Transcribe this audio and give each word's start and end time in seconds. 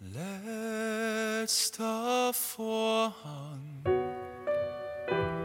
letzter 0.00 1.92
Vorhang. 2.32 3.84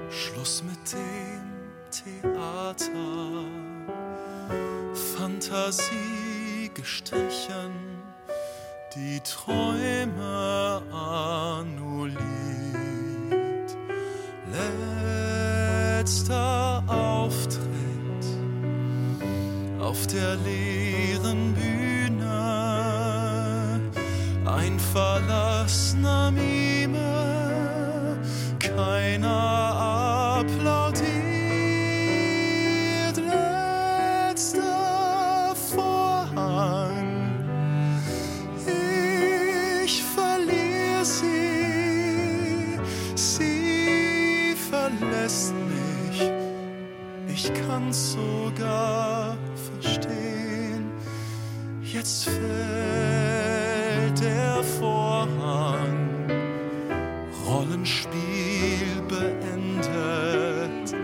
Schluss 0.10 0.64
mit 0.64 0.94
dem 0.94 1.44
Theater. 1.92 2.86
Fantasie 5.18 6.72
gestrichen, 6.74 8.02
die 8.96 9.20
Träume 9.22 10.82
annulliert. 10.92 12.16
Letzter 16.00 16.84
Auftritt 16.88 17.66
auf 19.80 20.08
der 20.08 20.36
leeren 20.38 21.55
Ein 24.76 24.82
verlassener 24.82 26.32
Mime, 26.32 28.20
keiner 28.60 30.42
applaudiert. 30.42 31.06
Letzter 34.28 35.56
Vorhang, 35.74 37.06
ich 39.86 40.04
verliere 40.04 41.06
sie, 41.06 42.78
sie 43.16 44.56
verlässt 44.70 45.54
mich, 45.54 46.20
ich 47.34 47.50
kann 47.66 47.94
sogar 47.94 49.38
verstehen. 49.80 50.92
Jetzt 51.82 52.26
fällt 52.26 52.95
der 54.12 54.64
Vorhang, 54.80 56.30
Rollenspiel 57.48 59.02
beendet. 59.08 60.96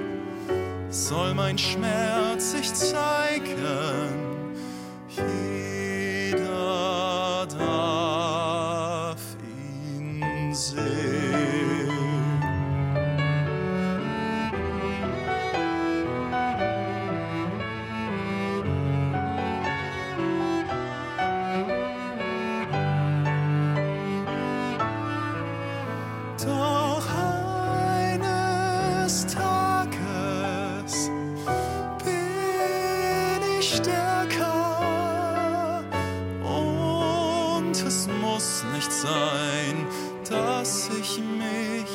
Soll 0.90 1.34
mein 1.34 1.58
Schmerz 1.58 2.52
sich 2.52 2.74
zeigen? 2.74 4.31
Es 37.92 38.08
muss 38.22 38.64
nicht 38.74 38.92
sein, 38.92 39.86
dass 40.30 40.90
ich 41.00 41.20
mich 41.20 41.92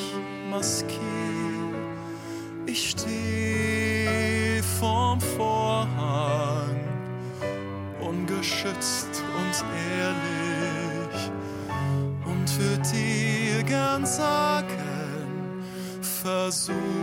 maskiere. 0.50 0.92
Ich 2.66 2.90
stehe 2.90 4.62
vorm 4.78 5.20
Vorhang, 5.20 6.80
ungeschützt 8.00 9.22
und 9.38 9.64
ehrlich. 9.98 11.30
Und 12.26 12.58
würde 12.58 12.82
dir 12.92 13.62
gern 13.62 14.04
sagen, 14.04 15.64
versuch 16.22 16.96